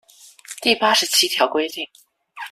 [0.63, 1.87] 第八十七條規定